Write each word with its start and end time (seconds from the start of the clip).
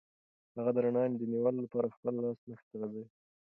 هغه 0.55 0.71
د 0.73 0.77
رڼا 0.85 1.03
د 1.19 1.21
نیولو 1.31 1.61
لپاره 1.65 1.93
خپل 1.95 2.13
لاس 2.23 2.39
مخې 2.49 2.65
ته 2.69 2.75
غځوي. 2.81 3.05